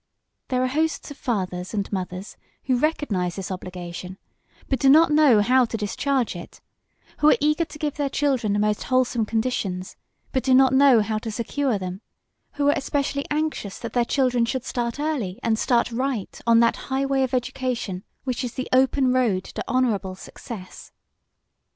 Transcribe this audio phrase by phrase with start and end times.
[0.47, 4.17] There are hosts of fathers and mothers who recognize this obligation
[4.67, 6.59] but do not know how to discharge it;
[7.19, 9.95] who are eager to give their children the most wholesome conditions,
[10.31, 12.01] but do not know how to secure them;
[12.53, 16.77] who are especially anxious that their children should start early and start right on that
[16.89, 20.91] highway of education which is the open road to honorable success.